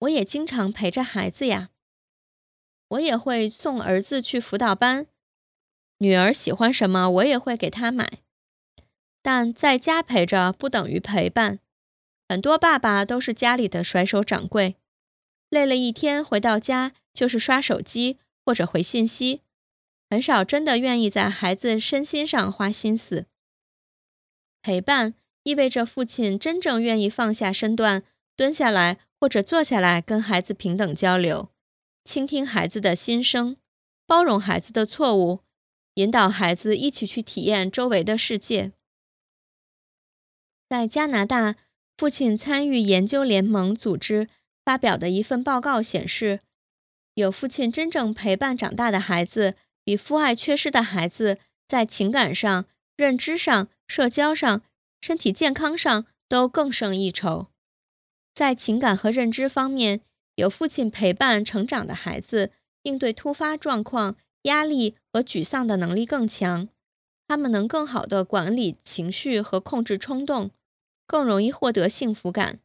[0.00, 1.70] 我也经常陪着孩子呀，
[2.88, 5.06] 我也会送儿子去辅导班，
[5.98, 8.22] 女儿喜欢什么我也会给她买。”
[9.26, 11.58] 但在家陪着不等于陪伴，
[12.28, 14.76] 很多爸爸都是家里的甩手掌柜，
[15.50, 19.40] 累了一天回到家就是刷手机或者回信息，
[20.08, 23.26] 很少真的愿意在孩子身心上花心思。
[24.62, 28.04] 陪伴意味着父亲真正愿意放下身段，
[28.36, 31.48] 蹲下来或者坐下来跟孩子平等交流，
[32.04, 33.56] 倾听孩子的心声，
[34.06, 35.40] 包容孩子的错误，
[35.94, 38.70] 引导孩子一起去体验周围的世界。
[40.68, 41.56] 在加拿大，
[41.96, 44.28] 父亲参与研究联盟组织
[44.64, 46.40] 发表的一份报告显示，
[47.14, 53.68] 有父亲真正陪伴长大的孩子，比父爱缺失的孩子在情感上、认知上。
[53.88, 54.62] 社交上、
[55.00, 57.46] 身体健康上都更胜一筹。
[58.34, 60.00] 在情感和认知方面，
[60.34, 62.50] 有父亲陪伴成长的孩子，
[62.82, 66.68] 应对突发状况、压力和沮丧的能力更强。
[67.28, 70.50] 他们能更好地管理情绪和控制冲动，
[71.06, 72.60] 更容易获得幸福感。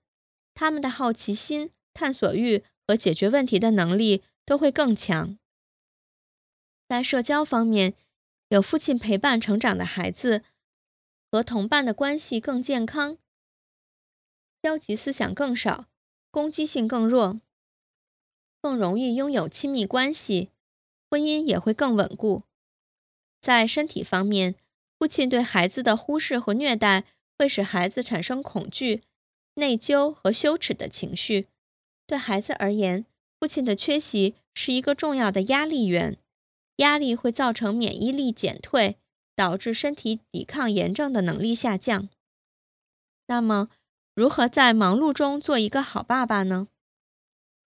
[0.54, 5.38] 他们的好奇心、探索欲和解决问题的能力都会更强。
[6.88, 7.94] 在社交方面，
[8.50, 10.44] 有父亲陪伴成长的孩子。
[11.34, 13.18] 和同伴的关系更健康，
[14.62, 15.86] 消极思想更少，
[16.30, 17.40] 攻击性更弱，
[18.62, 20.50] 更容易拥有亲密关系，
[21.10, 22.44] 婚姻也会更稳固。
[23.40, 24.56] 在身体方面，
[25.00, 27.06] 父亲对孩子的忽视和虐待
[27.42, 29.02] 会使孩子产生恐惧、
[29.56, 31.48] 内疚和羞耻的情绪。
[32.06, 33.08] 对孩子而言，
[33.40, 36.20] 父亲的缺席是一个重要的压力源，
[36.76, 38.98] 压力会造成免疫力减退。
[39.34, 42.10] 导致身体抵抗炎症的能力下降。
[43.28, 43.70] 那么，
[44.14, 46.68] 如何在忙碌中做一个好爸爸呢？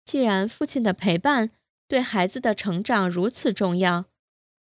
[0.05, 1.51] 既然父亲的陪伴
[1.89, 4.05] 对孩子的成长如此重要，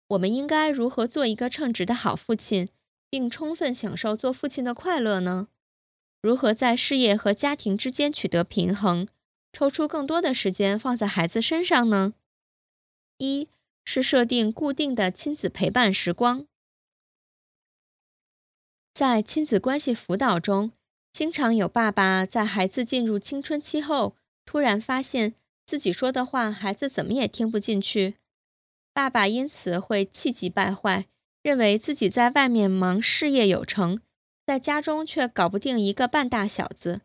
[0.08, 2.68] 我们应该如何做一个称职的好父亲，
[3.14, 5.46] 并充分享受做父亲的快乐呢？
[6.20, 9.06] 如何在事业和家庭之间取得平衡，
[9.52, 12.14] 抽出更多的时间放在孩子身上呢？
[13.18, 13.48] 一
[13.84, 16.48] 是设定固定的亲子陪伴时光。
[18.92, 20.72] 在亲子关系辅导中，
[21.12, 28.16] 经常有爸爸在孩子进入青春期后，突然发现自己说的话孩子怎么也听不进去。
[28.92, 31.06] 爸爸因此会气急败坏，
[31.44, 34.00] 认为自己在外面忙事业有成，
[34.46, 37.02] 在家中却搞不定一个半大小子。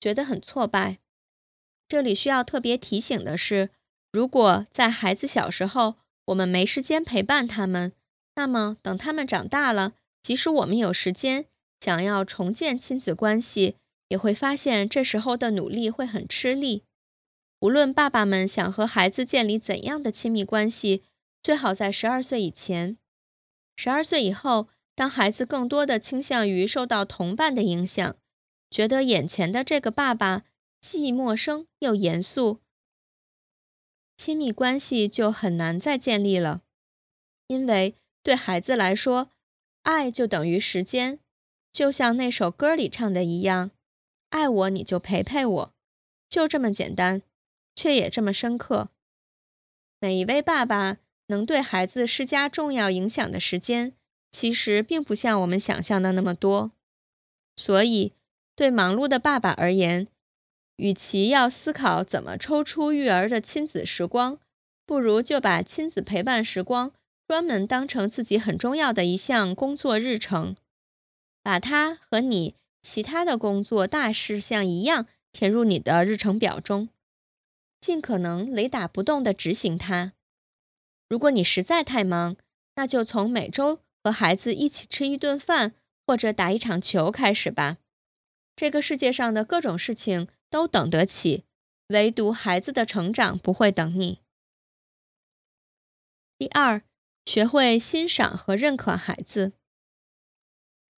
[0.00, 0.98] 觉得很挫败。
[1.86, 3.70] 这里需要特别提醒的是，
[4.10, 5.94] 如果在孩子小时候
[6.26, 7.92] 我们没时间陪伴他们，
[8.34, 11.46] 那么等他们长大了，即使我们有时间，
[11.80, 13.76] 想要重建亲子关系，
[14.08, 16.82] 也会发现这时候的努力会很吃力。
[17.60, 21.04] 无论爸爸们想和孩子建立怎样的亲密关系，
[21.40, 22.98] 最好在十二岁以前。
[23.80, 28.16] 十二岁以后，当孩子更多的倾向于受到同伴的影响，
[28.68, 30.42] 觉得眼前的这个爸爸。
[30.80, 32.60] 既陌生又严肃，
[34.16, 36.62] 亲密关系就很难再建立了。
[37.48, 39.30] 因为对孩子来说，
[39.82, 41.18] 爱就等于时间，
[41.72, 43.72] 就像那首歌里唱的一样
[44.30, 45.74] ：“爱我你就陪陪我。”
[46.28, 47.22] 就这么简单，
[47.74, 48.90] 却也这么深刻。
[50.00, 53.94] 每一位爸爸能对孩子施加重要影响的时间，
[54.30, 56.72] 其实并不像我们想象的那么多。
[57.56, 58.12] 所以，
[58.54, 60.08] 对忙碌的爸爸而言，
[60.76, 64.38] 与其要思考怎么抽出育儿的亲子时光，
[64.86, 66.92] 不如就把亲子陪伴时光
[67.26, 70.56] 专门当成自己很重要的一项工作日程，
[71.42, 76.88] 把它和你其他的工作大事项一样填入你的日程表中，
[77.80, 80.14] 尽可能雷打不动地执行它。
[81.08, 82.36] 如果你实在太忙，
[82.76, 85.74] 那就从每周和孩子一起吃一顿饭
[86.06, 87.78] 或者打一场球开始吧。
[88.56, 90.28] 这个世界上的各种事情。
[90.50, 91.44] 都等得起，
[91.88, 94.20] 唯独孩子的成长不会等你。
[96.38, 96.80] 第二，
[97.26, 99.52] 学会欣赏和认可孩子。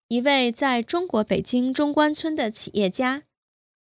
[0.07, 3.25] 一位在中国北京中关村的企业家，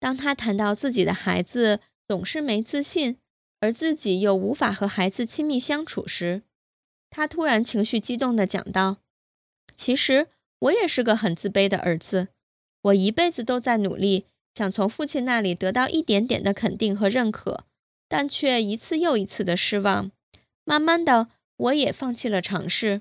[0.00, 3.18] 当他谈到自己的孩子总是没自信，
[3.62, 6.42] 而自己又无法和孩子亲密相处时，
[7.11, 8.96] 他突然情绪激动地讲道
[9.77, 10.27] ：“其实
[10.59, 12.29] 我也是个很自卑的儿子，
[12.83, 17.64] 我一辈子都在努力。”想从父亲那里得到一点点的肯定和认可，
[18.07, 20.11] 但却一次又一次的失望。
[20.64, 23.01] 慢慢的，我也放弃了尝试。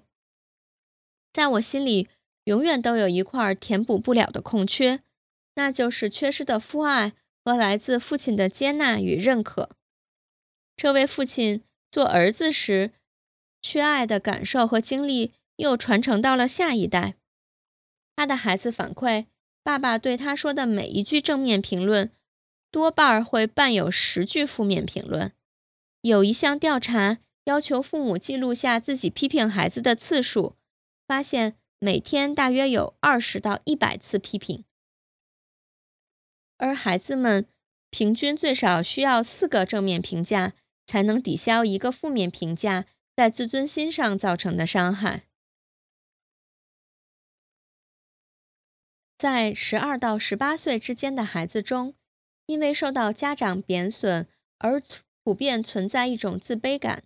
[1.33, 2.07] 在我心里，
[2.45, 5.01] 永远都有一块填补不了的空缺，
[5.55, 7.11] 那就是缺失的父爱
[7.43, 9.71] 和来自父亲的接纳与认可。
[10.81, 12.91] 这位父亲做儿子时
[13.61, 17.13] 缺爱的感受和经历，又传承到了下一代。
[18.15, 19.27] 他的孩子反馈。
[19.61, 22.09] 爸爸对他说的每一句正面评论，
[22.71, 25.31] 多半会伴有十句负面评论。
[26.01, 30.55] 有一项调查要求父母记录下自己批评孩子的次数，
[31.05, 34.65] 发现每天大约有二十到一百次批评，
[36.57, 37.45] 而孩子们
[37.91, 40.53] 平均最少需要四个正面评价，
[40.85, 45.23] 才能抵消一个负面评价在自尊心上造成的伤害。
[49.17, 51.93] 在十二到十八岁之间的孩子中，
[52.47, 54.81] 因为受到家长贬损而
[55.23, 57.03] 普遍存在一种自卑感。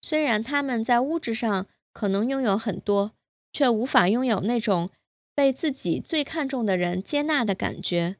[0.00, 3.12] 虽然他们在物质上可能拥有很多，
[3.52, 4.90] 却无法拥有那种
[5.34, 8.16] 被自己最看重的人接纳的感觉。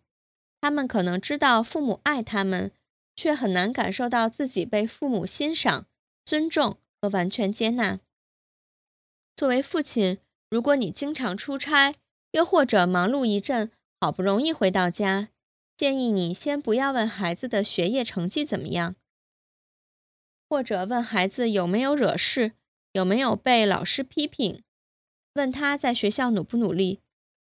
[0.61, 2.73] 他们可能知道父母爱他们，
[3.17, 5.87] 却很难感受到自己被父母欣赏、
[6.25, 8.01] 尊重和完全接纳。
[9.37, 11.95] 作为父亲，如果你经常出差，
[12.33, 15.31] 又或者忙碌一阵，好不容易回到家，
[15.77, 18.97] 建议你先不要问孩子的学业成绩怎么样，
[20.49, 22.53] 或者问孩子有没有惹事，
[22.93, 24.63] 有没有被老师批评，
[25.35, 27.01] 问他在学校努不努力，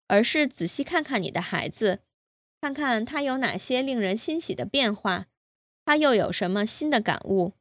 [0.08, 2.02] 而是仔细看看你的孩子，
[2.62, 5.28] 看看他有哪些令人欣喜的变化，
[5.90, 7.54] 他又有什么新的感悟。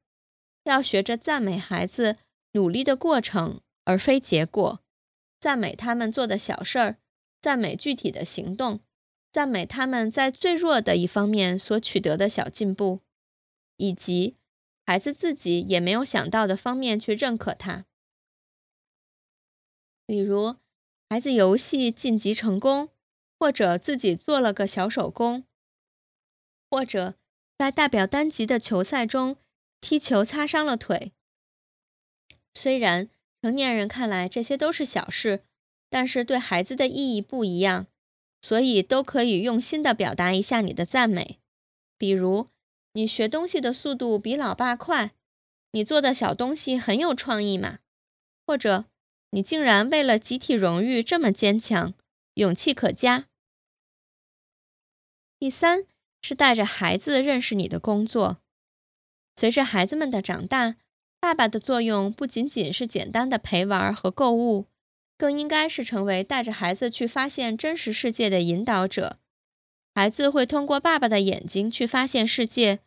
[0.65, 2.19] 要学着赞美孩子
[2.53, 4.85] 努力的过程，而非结果，
[5.41, 6.99] 赞美他们做的小事儿。
[7.41, 8.81] 赞美具体的行动，
[9.33, 13.01] 赞美他们在最弱的一方面所取得的小进步，
[13.79, 14.37] 以及
[14.85, 17.87] 孩子自己也没有想到的方面去认可他。
[20.05, 20.57] 比如，
[21.09, 22.91] 孩子游戏晋级成功，
[23.39, 25.45] 或者自己做了个小手工，
[26.69, 27.15] 或者
[27.59, 29.37] 在代表单级的球赛中
[29.81, 31.13] 踢球擦伤了腿。
[32.55, 33.11] 虽然
[33.43, 35.45] 成年人看来这些都是小事。
[35.91, 37.87] 但是对孩子的意义不一样，
[38.43, 41.39] 所以都可以用心的表达一下你的赞美。
[41.97, 42.51] 比如，
[42.93, 45.15] 你学东西的速度比老爸快，
[45.73, 47.79] 你做的小东西很有创意嘛。
[48.47, 48.85] 或者，
[49.31, 51.95] 你竟然为了集体荣誉这么坚强，
[52.35, 53.29] 勇气可嘉。
[55.39, 55.87] 第三
[56.23, 58.39] 是带着孩子认识你的工作。
[59.37, 60.77] 随着孩子们的长大，
[61.21, 64.67] 爸爸的作用不仅仅是简单的陪玩和购物。
[65.17, 69.19] 更应该是成为带着孩子去发现真实世界的引导者。
[69.93, 72.79] 孩子会通过爸爸的眼睛去发现世界，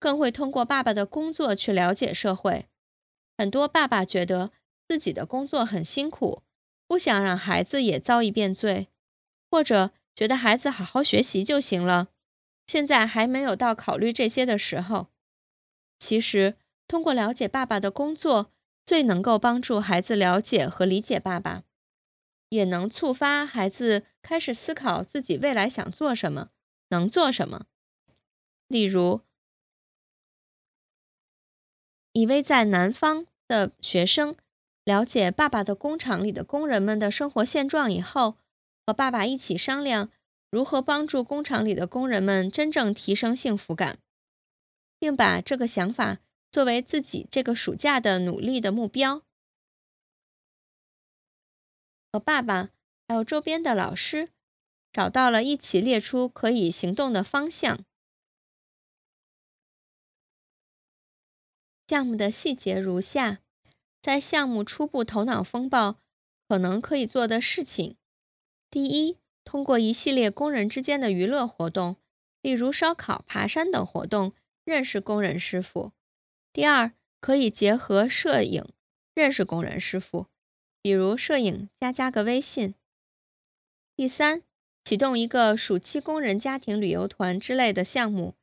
[0.00, 2.66] 更会通过爸爸的工作去了解社会。
[3.38, 4.50] 很多爸爸觉得
[4.88, 6.42] 自己的工作很辛苦，
[6.88, 8.88] 不想让孩子也遭一遍罪，
[9.48, 12.08] 或者觉得孩子好好学习就行了。
[12.66, 15.08] 现在还没有到考虑这些的时候。
[15.98, 16.56] 其实，
[16.86, 18.52] 通过了解爸爸的工作，
[18.84, 21.64] 最能够帮助孩子了解和理解爸爸，
[22.50, 26.50] 也能触发孩子开始思考自己未来想做什么，
[26.90, 27.66] 能做什么。
[28.68, 29.22] 例如，
[32.12, 34.36] 一位在南方的学生
[34.84, 38.36] 了解爸爸的工厂里的工人们的生活现状以后，
[38.86, 40.10] 和爸爸一起商量
[40.56, 43.98] 如何帮助工厂里的工人们真正提升幸福感。
[44.98, 49.20] 并把这个想法作为自己这个暑假的努力的目标，
[52.10, 52.70] 和爸爸
[53.06, 54.30] 还有周边的老师
[54.90, 57.84] 找到了一起列出可以行动的方向。
[61.86, 63.42] 项目的细节如下：
[64.00, 66.00] 在项目初步头脑风暴
[66.48, 67.98] 可能可以做的事情，
[68.70, 71.96] 第一，通过一系列工人之间的娱乐活动，
[72.42, 74.34] 例如烧烤、爬山等活动。
[74.66, 75.92] 认识工人师傅。
[76.52, 76.90] 第二，
[77.20, 78.66] 可以结合摄影
[79.14, 80.26] 认识工人师傅，
[80.82, 82.74] 比如摄影加加个微信。
[83.94, 84.42] 第三，
[84.82, 88.34] 启动一个暑期工人家庭旅游团之类的项目，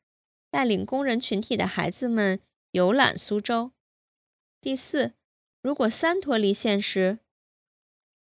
[0.49, 2.39] 带领工人群体的孩子们
[2.71, 3.73] 游览苏州。
[4.61, 5.11] 第四，
[5.61, 7.19] 如果三脱离现实，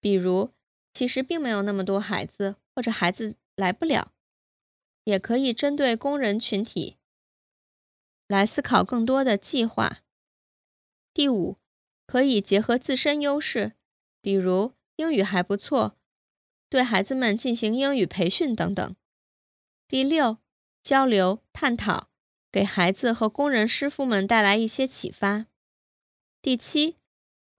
[0.00, 0.50] 比如
[0.92, 4.12] 其实并没有那么多孩子，或者孩子来不了，
[5.04, 6.98] 也可以针对工人群体。
[8.26, 9.98] 来思考更多的计划。
[11.12, 11.58] 第五，
[12.06, 13.72] 可以结合自身优势，
[14.22, 15.98] 比如英语还不错，
[16.70, 18.96] 对孩子们进行英语培训等等。
[19.86, 20.38] 第六，
[20.82, 22.08] 交流探讨，
[22.50, 25.46] 给孩子和工人师傅们带来一些启发。
[26.40, 26.96] 第七，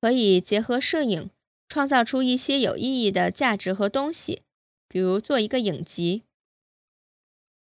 [0.02, 1.30] 可以结合摄影，
[1.70, 4.42] 创造出一些有意义的价值和东西，
[4.94, 6.24] 比如做一个影集。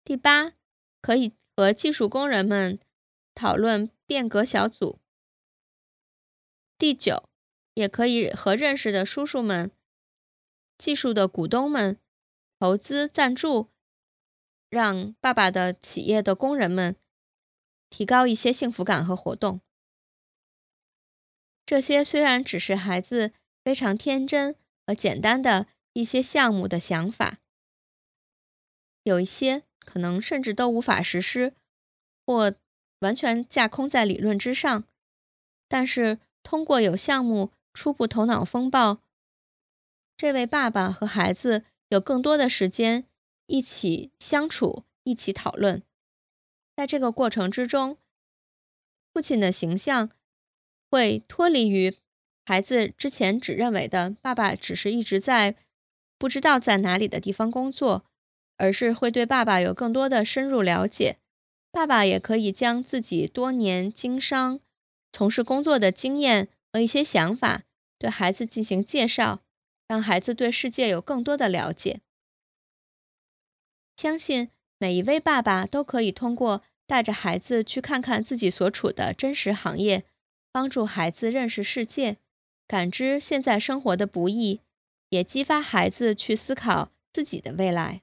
[0.03, 0.51] 第八，
[1.01, 2.77] 可以和技术工人们。
[3.33, 4.99] 讨论变革小组。
[6.77, 7.29] 第九，
[7.73, 9.71] 也可以和认识的叔叔们、
[10.77, 11.97] 技术的股东们
[12.59, 13.69] 投资赞助，
[14.69, 16.97] 让爸爸的企业的工人们
[17.89, 19.61] 提高一些幸福感和活动。
[21.65, 23.31] 这些虽然只是孩子
[23.63, 27.39] 非常天真和简单的一些项目的想法，
[29.03, 31.53] 有一些可能甚至都无法实施，
[32.25, 32.55] 或。
[33.01, 34.83] 完全架空在理论之上，
[35.67, 39.01] 但是通过有项目初步头脑风暴，
[40.15, 43.07] 这位爸爸和孩子有更多的时间
[43.47, 45.81] 一起相处、一起讨论。
[46.75, 47.97] 在这个过程之中，
[49.11, 50.11] 父亲的形象
[50.91, 51.97] 会脱离于
[52.45, 55.57] 孩子之前只认为的爸爸只是一直在
[56.21, 58.05] 不知道在哪里的地方工作，
[58.57, 61.17] 而是会对爸爸有更多的深入了解。
[61.71, 64.59] 爸爸也可以将自己多年经商、
[65.11, 67.63] 从事工作的经验和一些想法
[67.97, 69.41] 对孩子进行介绍，
[69.87, 72.01] 让孩子对世界有更多的了解。
[73.97, 80.03] 相信每一位爸爸都可以通过带着孩子去看看自己所处的真实行业，
[80.51, 82.17] 帮助孩子认识世界，
[82.67, 84.59] 感知现在生活的不易，
[85.11, 88.01] 也激发孩子去思考自己的未来。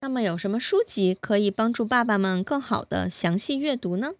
[0.00, 4.14] 那么有什么书籍可以帮助爸爸们更好的详细阅读呢？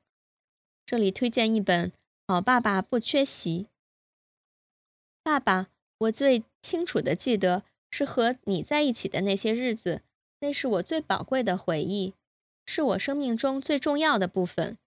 [0.87, 1.91] 这里推荐一本
[2.29, 3.65] 《好爸爸不缺席》。
[5.25, 10.03] 爸爸，我最清楚的记得是和你在一起的那些日子，
[10.39, 12.15] 那是我最宝贵的回忆，
[12.65, 14.79] 是我生命中最重要的部分。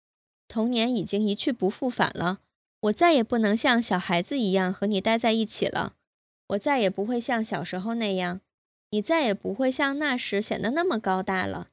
[0.47, 2.39] 童年已经一去不复返了，
[2.85, 5.95] 我再也不能像小孩子一样和你待在一起了，
[6.49, 8.41] 我再也不会像小时候那样。
[8.91, 11.69] 你再也不会像那时显得那么高大了，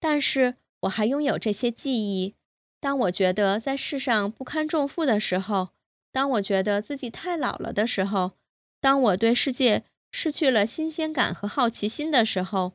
[0.00, 2.34] 但是我还拥有这些记忆。
[2.80, 5.68] 当我觉得在世上不堪重负的时候，
[6.10, 8.32] 当我觉得自己太老了的时候，
[8.80, 12.72] 当我对世界失去了新鲜感和好奇心的时候，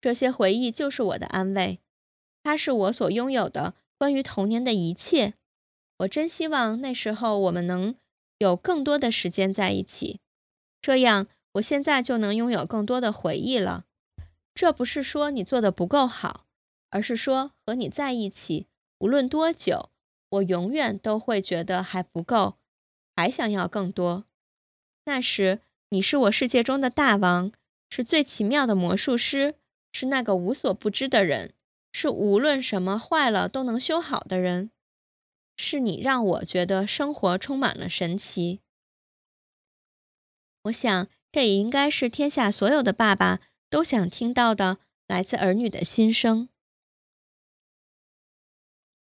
[0.00, 1.80] 这些回忆就是我的安慰。
[2.42, 5.34] 它是我所拥有的关于童年的一切。
[5.98, 7.94] 我真希望那时候我们能
[8.38, 10.20] 有更多的时间在一起，
[10.80, 11.26] 这样。
[11.54, 13.84] 我现在就能拥有更多的回忆了。
[14.56, 16.46] 这不是说你做的不够好，
[16.90, 18.66] 而是说和你在一起，
[18.98, 19.90] 无论多久，
[20.30, 22.56] 我永远都会觉得还不够，
[23.14, 24.24] 还想要更多。
[25.04, 27.52] 那时，你是我世界中的大王，
[27.88, 29.54] 是最奇妙的魔术师，
[29.92, 31.54] 是那个无所不知的人，
[31.92, 34.72] 是无论什么坏了都能修好的人。
[35.56, 38.60] 是你让我觉得生活充满了神奇。
[40.64, 46.48] 我想，这也应该是天下所有的爸爸都想听到的来自儿女的心声。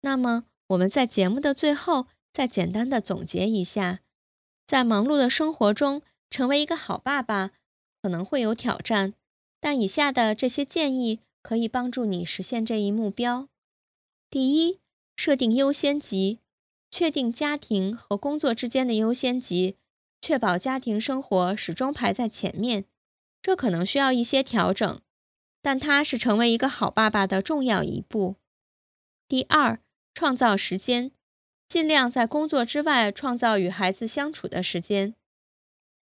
[0.02, 4.00] 那么，我们在节目的最后再简单的总结一下：
[4.66, 7.52] 在忙碌的生活中，成为一个好爸爸
[8.02, 9.14] 可能会有挑战。
[9.60, 13.48] 但以下的这些建议可以帮助你实现这一目标。
[14.32, 14.80] 第一，
[15.24, 16.40] 设定优先级，
[16.90, 19.78] 确定家庭和工作之间的优先级，
[20.20, 22.86] 确保家庭生活始终排在前面。
[23.40, 25.00] 这可能需要一些调整，
[25.62, 28.38] 但它是成为一个好爸爸的重要一步。
[29.28, 29.80] 第二，
[30.16, 31.12] 创造时间，
[31.68, 35.14] 尽量在工作之外创造与孩子相处的时间。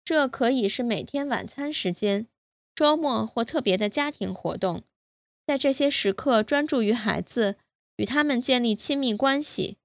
[0.05, 2.27] 这可以是每天晚餐时间。
[2.73, 4.83] 周末或特别的家庭活动，
[5.45, 7.57] 在这些时刻专注于孩子，
[7.99, 9.77] 与他们建立亲密关系。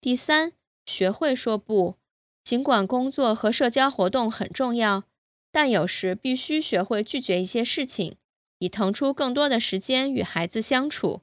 [0.00, 0.54] 第三，
[0.86, 1.98] 学会说不。
[2.42, 5.04] 尽管工作和社交活动很重要，
[5.52, 8.16] 但有时必须学会拒绝一些事情，
[8.58, 11.20] 以腾出更多的时间与孩子相处。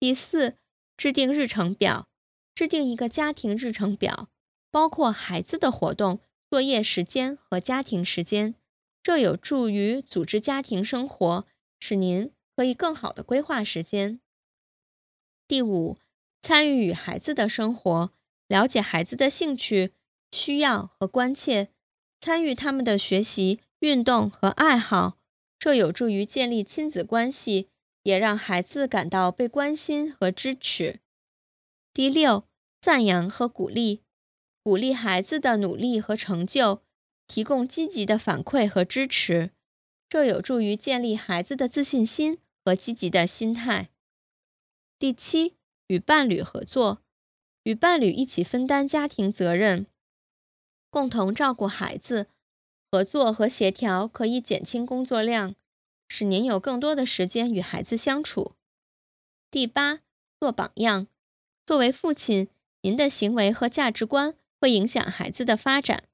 [0.00, 0.56] 第四，
[0.96, 2.08] 制定日程表，
[2.54, 4.30] 制定一个家庭日程表，
[4.70, 8.54] 包括孩子的活动、作业时间和家庭时间。
[9.02, 11.46] 这有助于组织家庭生活，
[11.78, 14.20] 使您可以更好的规划时间。
[15.46, 15.98] 第五，
[16.40, 18.10] 参与与孩子的生活，
[18.48, 19.92] 了解孩子的兴趣、
[20.30, 21.68] 需要和关切，
[22.20, 25.18] 参与他们的学习、运动和爱好。
[25.58, 27.68] 这有助于建立亲子关系，
[28.02, 31.00] 也让孩子感到被关心和支持。
[31.92, 32.44] 第六，
[32.80, 34.02] 赞扬和鼓励，
[34.62, 36.82] 鼓励孩子的努力和成就。
[37.26, 39.50] 提供积极的反馈和支持，
[40.10, 43.88] 这有助于建立孩子的自信心和积极的心态。
[44.98, 45.56] 第七，
[45.88, 47.02] 与伴侣合作，
[47.64, 49.86] 与伴侣一起分担家庭责任，
[50.88, 52.28] 共同照顾孩子。
[52.90, 55.56] 合作和协调可以减轻工作量，
[56.06, 58.52] 使您有更多的时间与孩子相处。
[59.50, 60.00] 第八，
[60.38, 61.08] 做榜样。
[61.66, 62.48] 作为父亲，
[62.82, 66.04] 您的行为和价值观会影响孩子的发展。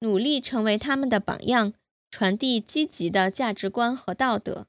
[0.00, 1.72] 努力成为他们的榜样，
[2.10, 4.66] 传递积极的价值观和道德。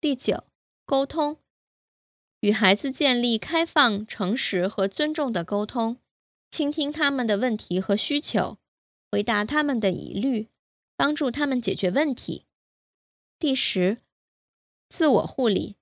[0.00, 0.44] 第九，
[0.86, 1.36] 沟通，
[2.44, 5.96] 与孩子建立开放、诚实和尊重的沟通，
[6.50, 8.58] 倾听他们的问题和需求，
[9.10, 10.50] 回答他们的疑虑，
[10.94, 12.44] 帮助他们解决问题。
[13.38, 14.02] 第十，
[14.90, 15.76] 自我护理，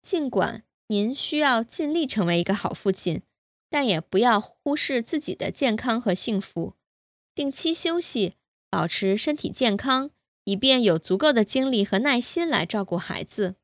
[0.00, 3.22] 尽管您需要尽力成为一个好父亲，
[3.68, 6.74] 但也不要忽视自己的健康和幸福。
[7.34, 8.36] 定期休息，
[8.70, 10.12] 保持身体健康，
[10.44, 13.56] 以便有足够的精力和耐心来照顾孩子。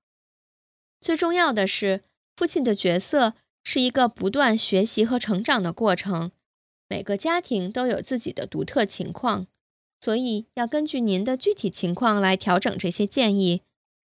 [1.00, 2.02] 最重要的是，
[2.36, 6.32] 父亲的角色是一个不断学习和成长的过程。
[6.88, 9.46] 每个家庭都有自己的独特情况，
[10.00, 13.62] 所以要根据您的具体情况来调整这些建议。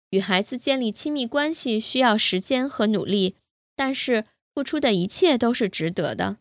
[0.10, 3.36] 与孩子建立亲密关系需要时间和努力，
[3.76, 6.38] 但是付出的一切都是值得的。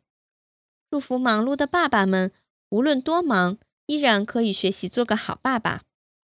[0.91, 2.33] 祝福忙碌的爸爸们。
[2.71, 5.83] 无论多忙，依然可以学习做个好爸爸，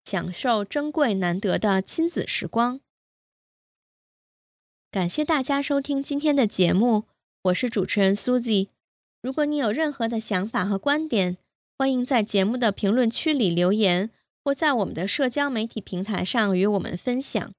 [0.04, 2.80] 享受珍贵难得的亲子时光。
[4.96, 7.04] 感谢大家收听今天的节目，
[7.42, 8.68] 我是主持人 Susie。
[9.20, 11.36] 如果你有任何的想法和观点，
[11.76, 14.10] 欢迎在节目的评论区里留言，
[14.42, 17.52] 或在我们的社交媒体平台上与我们分享。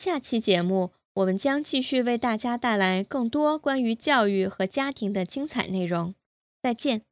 [0.00, 6.16] 下期节目，我们将继续为大家带来更多关于教育和家庭的精彩内容。
[6.60, 7.02] 再见。